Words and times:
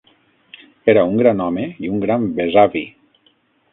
Era 0.93 1.03
un 1.11 1.19
gran 1.21 1.43
home 1.47 1.67
i 1.85 1.93
un 1.97 2.03
gran 2.07 2.25
besavi 2.41 2.87